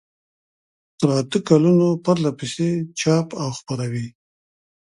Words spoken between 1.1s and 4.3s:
اته کلونو پرلپسې چاپ او خپروي.